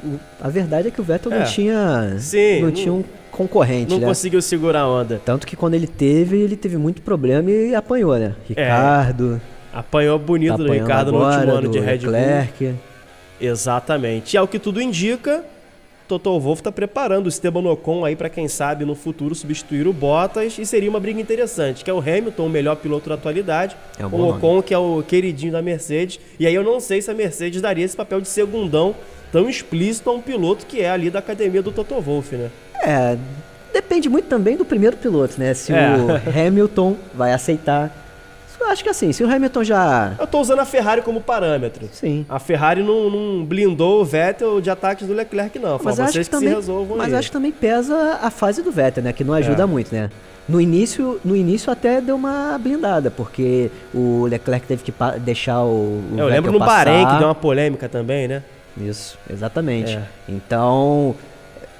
o- 0.04 0.20
a 0.40 0.48
verdade 0.48 0.88
é 0.88 0.90
que 0.90 1.00
o 1.00 1.04
Vettel 1.04 1.32
É. 1.32 1.38
não 1.40 1.44
tinha, 1.46 2.16
Sim, 2.18 2.56
não 2.60 2.66
não- 2.68 2.72
tinha 2.72 2.92
um 2.92 3.04
concorrente, 3.30 3.90
não 3.90 4.00
né? 4.00 4.06
conseguiu 4.06 4.40
segurar 4.42 4.80
a 4.80 4.88
onda. 4.88 5.20
Tanto 5.24 5.46
que 5.46 5.56
quando 5.56 5.74
ele 5.74 5.86
teve, 5.86 6.38
ele 6.40 6.56
teve 6.56 6.76
muito 6.76 7.00
problema 7.02 7.50
e 7.50 7.74
apanhou, 7.74 8.16
né? 8.18 8.34
Ricardo, 8.46 9.40
Apanhou 9.72 10.18
bonito 10.18 10.50
tá 10.50 10.56
do 10.64 10.72
Ricardo 10.72 11.12
no 11.12 11.24
último 11.24 11.52
ano 11.52 11.68
de 11.68 11.78
Red 11.78 11.98
Bull. 11.98 12.10
Leclerc. 12.10 12.74
Exatamente. 13.40 14.34
E 14.34 14.36
ao 14.36 14.46
que 14.46 14.58
tudo 14.58 14.80
indica, 14.80 15.44
Toto 16.08 16.38
Wolff 16.40 16.60
está 16.60 16.72
preparando 16.72 17.26
o 17.26 17.28
Esteban 17.28 17.68
Ocon 17.70 18.04
aí 18.04 18.16
para 18.16 18.28
quem 18.28 18.48
sabe 18.48 18.84
no 18.84 18.94
futuro 18.96 19.34
substituir 19.34 19.86
o 19.86 19.92
Bottas 19.92 20.58
e 20.58 20.66
seria 20.66 20.90
uma 20.90 20.98
briga 20.98 21.20
interessante, 21.20 21.84
que 21.84 21.90
é 21.90 21.94
o 21.94 22.00
Hamilton, 22.00 22.46
o 22.46 22.50
melhor 22.50 22.74
piloto 22.76 23.08
da 23.08 23.14
atualidade, 23.14 23.76
É 23.98 24.04
um 24.04 24.08
o 24.08 24.30
Ocon, 24.30 24.60
que 24.60 24.74
é 24.74 24.78
o 24.78 25.02
queridinho 25.06 25.52
da 25.52 25.62
Mercedes. 25.62 26.18
E 26.38 26.46
aí 26.46 26.54
eu 26.54 26.64
não 26.64 26.80
sei 26.80 27.00
se 27.00 27.10
a 27.10 27.14
Mercedes 27.14 27.60
daria 27.62 27.84
esse 27.84 27.96
papel 27.96 28.20
de 28.20 28.28
segundão 28.28 28.94
tão 29.30 29.48
explícito 29.48 30.10
a 30.10 30.12
um 30.12 30.20
piloto 30.20 30.66
que 30.66 30.80
é 30.80 30.90
ali 30.90 31.10
da 31.10 31.20
academia 31.20 31.62
do 31.62 31.70
Toto 31.70 32.00
Wolff, 32.00 32.34
né? 32.34 32.50
É, 32.82 33.16
depende 33.72 34.08
muito 34.08 34.26
também 34.26 34.56
do 34.56 34.64
primeiro 34.64 34.96
piloto, 34.96 35.34
né? 35.38 35.54
Se 35.54 35.72
É. 35.72 35.94
o 35.96 36.46
Hamilton 36.48 36.96
vai 37.14 37.32
aceitar. 37.32 37.99
Acho 38.70 38.84
que 38.84 38.88
assim, 38.88 39.12
se 39.12 39.24
o 39.24 39.28
Hamilton 39.30 39.64
já. 39.64 40.12
Eu 40.16 40.26
tô 40.28 40.40
usando 40.40 40.60
a 40.60 40.64
Ferrari 40.64 41.02
como 41.02 41.20
parâmetro. 41.20 41.88
Sim. 41.92 42.24
A 42.28 42.38
Ferrari 42.38 42.84
não, 42.84 43.10
não 43.10 43.44
blindou 43.44 44.00
o 44.00 44.04
Vettel 44.04 44.60
de 44.60 44.70
ataques 44.70 45.08
do 45.08 45.12
Leclerc, 45.12 45.58
não. 45.58 45.76
Fala, 45.76 45.82
Mas 45.90 46.00
acho 46.00 46.12
vocês 46.12 46.28
que 46.28 46.30
que, 46.30 46.36
também, 46.36 46.50
se 46.50 46.54
resolvam 46.54 46.96
mas 46.96 47.12
aí. 47.12 47.18
acho 47.18 47.28
que 47.28 47.32
também 47.32 47.50
pesa 47.50 48.20
a 48.22 48.30
fase 48.30 48.62
do 48.62 48.70
Vettel, 48.70 49.02
né? 49.02 49.12
Que 49.12 49.24
não 49.24 49.34
ajuda 49.34 49.64
É. 49.64 49.66
muito, 49.66 49.92
né? 49.92 50.08
No 50.48 50.60
início, 50.60 51.20
no 51.24 51.34
início 51.34 51.70
até 51.72 52.00
deu 52.00 52.14
uma 52.14 52.56
blindada, 52.62 53.10
porque 53.10 53.70
o 53.92 54.26
Leclerc 54.26 54.66
teve 54.68 54.82
que 54.84 54.94
deixar 55.18 55.62
o, 55.64 56.00
o 56.12 56.14
Eu 56.16 56.26
lembro 56.26 56.52
no 56.52 56.58
Bahrein 56.60 57.06
que 57.06 57.18
deu 57.18 57.26
uma 57.28 57.34
polêmica 57.34 57.88
também, 57.88 58.28
né? 58.28 58.42
Isso, 58.76 59.18
exatamente. 59.28 59.96
É. 59.96 60.02
Então, 60.28 61.14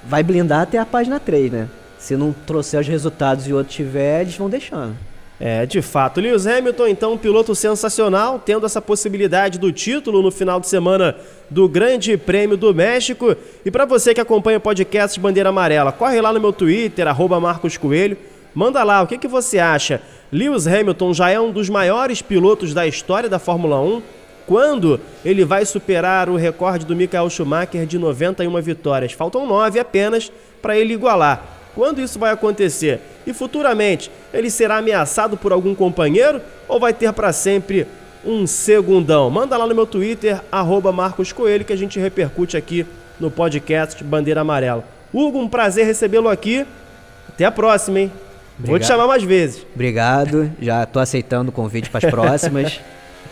vai 0.03 0.23
blindar 0.23 0.61
até 0.61 0.77
a 0.77 0.85
página 0.85 1.19
3, 1.21 1.51
né? 1.51 1.67
Se 1.97 2.17
não 2.17 2.33
trouxer 2.45 2.81
os 2.81 2.87
resultados 2.87 3.47
e 3.47 3.53
o 3.53 3.57
outro 3.57 3.71
tiver, 3.71 4.21
eles 4.21 4.35
vão 4.35 4.49
deixando. 4.49 4.95
É, 5.43 5.65
de 5.65 5.81
fato. 5.81 6.21
Lewis 6.21 6.45
Hamilton, 6.45 6.85
então, 6.85 7.13
um 7.13 7.17
piloto 7.17 7.55
sensacional, 7.55 8.37
tendo 8.37 8.63
essa 8.63 8.79
possibilidade 8.79 9.57
do 9.57 9.71
título 9.71 10.21
no 10.21 10.29
final 10.29 10.59
de 10.59 10.67
semana 10.67 11.15
do 11.49 11.67
Grande 11.67 12.15
Prêmio 12.15 12.55
do 12.55 12.71
México. 12.75 13.35
E 13.65 13.71
para 13.71 13.85
você 13.85 14.13
que 14.13 14.21
acompanha 14.21 14.59
o 14.59 14.61
podcast 14.61 15.19
Bandeira 15.19 15.49
Amarela, 15.49 15.91
corre 15.91 16.21
lá 16.21 16.31
no 16.31 16.39
meu 16.39 16.53
Twitter, 16.53 17.07
arroba 17.07 17.39
Marcos 17.39 17.75
Coelho, 17.75 18.17
manda 18.53 18.83
lá, 18.83 19.01
o 19.01 19.07
que, 19.07 19.17
que 19.17 19.27
você 19.27 19.57
acha? 19.57 19.99
Lewis 20.31 20.67
Hamilton 20.67 21.11
já 21.11 21.31
é 21.31 21.39
um 21.39 21.51
dos 21.51 21.69
maiores 21.69 22.21
pilotos 22.21 22.71
da 22.71 22.85
história 22.85 23.27
da 23.27 23.39
Fórmula 23.39 23.81
1? 23.81 24.03
Quando 24.45 24.99
ele 25.25 25.43
vai 25.43 25.65
superar 25.65 26.29
o 26.29 26.35
recorde 26.35 26.85
do 26.85 26.95
Michael 26.95 27.31
Schumacher 27.31 27.87
de 27.87 27.97
91 27.97 28.61
vitórias? 28.61 29.13
Faltam 29.13 29.47
9 29.47 29.79
apenas 29.79 30.31
para 30.61 30.77
ele 30.77 30.93
igualar. 30.93 31.43
Quando 31.73 31.99
isso 31.99 32.19
vai 32.19 32.31
acontecer? 32.31 33.01
E 33.25 33.33
futuramente, 33.33 34.09
ele 34.33 34.49
será 34.49 34.77
ameaçado 34.77 35.37
por 35.37 35.51
algum 35.51 35.75
companheiro 35.75 36.41
ou 36.67 36.79
vai 36.79 36.93
ter 36.93 37.11
para 37.13 37.31
sempre 37.31 37.85
um 38.25 38.45
segundão? 38.47 39.29
Manda 39.29 39.57
lá 39.57 39.65
no 39.67 39.75
meu 39.75 39.85
Twitter, 39.85 40.41
arroba 40.51 40.91
Marcos 40.91 41.31
Coelho, 41.31 41.65
que 41.65 41.73
a 41.73 41.77
gente 41.77 41.99
repercute 41.99 42.57
aqui 42.57 42.85
no 43.19 43.29
podcast 43.29 44.03
Bandeira 44.03 44.41
Amarela. 44.41 44.83
Hugo, 45.13 45.39
um 45.39 45.47
prazer 45.47 45.85
recebê-lo 45.85 46.29
aqui. 46.29 46.65
Até 47.29 47.45
a 47.45 47.51
próxima, 47.51 47.99
hein? 47.99 48.11
Vou 48.57 48.65
te 48.65 48.83
Obrigado. 48.83 48.87
chamar 48.87 49.07
mais 49.07 49.23
vezes. 49.23 49.65
Obrigado, 49.73 50.51
já 50.61 50.85
tô 50.85 50.99
aceitando 50.99 51.49
o 51.49 51.51
convite 51.53 51.89
para 51.89 52.05
as 52.05 52.09
próximas. 52.11 52.79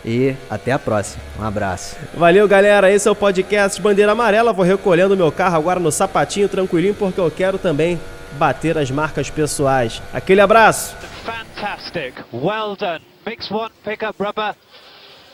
e 0.04 0.34
até 0.48 0.72
a 0.72 0.78
próxima. 0.78 1.22
Um 1.38 1.44
abraço. 1.44 1.96
Valeu, 2.14 2.46
galera. 2.48 2.90
Esse 2.90 3.06
é 3.06 3.10
o 3.10 3.14
podcast 3.14 3.80
Bandeira 3.80 4.12
Amarela. 4.12 4.52
Vou 4.52 4.64
recolhendo 4.64 5.16
meu 5.16 5.30
carro 5.30 5.56
agora 5.56 5.78
no 5.78 5.92
sapatinho 5.92 6.48
tranquilinho, 6.48 6.94
porque 6.94 7.20
eu 7.20 7.30
quero 7.30 7.58
também 7.58 8.00
bater 8.32 8.78
as 8.78 8.90
marcas 8.90 9.30
pessoais. 9.30 10.02
Aquele 10.12 10.40
abraço. 10.40 10.94
Fantastic. 11.24 12.14
Well 12.32 12.76
done. 12.76 13.00
Mix 13.26 13.50
one, 13.50 13.70
pick 13.84 14.02
up 14.02 14.22
rubber. 14.22 14.54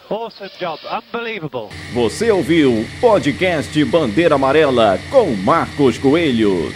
Awesome 0.09 0.50
job. 0.61 0.79
Unbelievable. 0.87 1.69
Você 1.93 2.31
ouviu 2.31 2.73
o 2.81 2.87
podcast 3.00 3.85
Bandeira 3.87 4.37
Amarela 4.37 4.99
com 5.11 5.35
Marcos 5.35 5.99
Coelho. 5.99 6.73